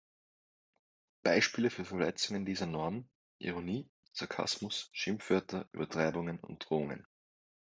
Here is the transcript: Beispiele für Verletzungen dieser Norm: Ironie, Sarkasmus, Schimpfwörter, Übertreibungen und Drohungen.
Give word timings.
Beispiele 1.21 1.69
für 1.69 1.85
Verletzungen 1.85 2.43
dieser 2.43 2.65
Norm: 2.65 3.07
Ironie, 3.37 3.87
Sarkasmus, 4.13 4.89
Schimpfwörter, 4.93 5.69
Übertreibungen 5.73 6.39
und 6.39 6.67
Drohungen. 6.67 7.05